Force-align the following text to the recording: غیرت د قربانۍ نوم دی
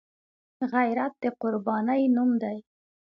غیرت 0.71 1.13
د 1.23 1.25
قربانۍ 1.41 2.01
نوم 2.15 2.31
دی 2.41 2.57